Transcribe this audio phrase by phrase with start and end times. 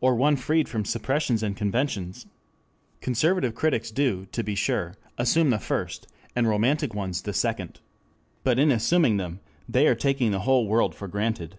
[0.00, 2.26] Or one freed from suppressions and conventions?
[3.00, 7.80] Conservative critics do, to be sure, assume the first, and romantic ones the second.
[8.44, 11.56] But in assuming them they are taking the whole world for granted.